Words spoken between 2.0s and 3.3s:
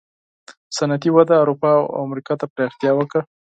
امریکا ته پراختیا وکړه.